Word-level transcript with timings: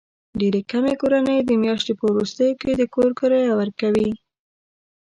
ډېرې 0.39 0.61
کمې 0.71 0.93
کورنۍ 1.01 1.39
د 1.43 1.51
میاشتې 1.63 1.93
په 1.99 2.05
وروستیو 2.11 2.57
کې 2.61 2.71
د 2.79 2.81
کور 2.95 3.09
کرایه 3.19 3.53
ورکوي. 3.61 4.09